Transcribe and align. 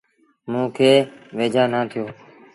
موݩ 0.51 0.69
کي 0.75 0.91
ويجھآ 1.37 1.63
نا 1.71 1.79
ٿيٚو۔ 1.89 2.05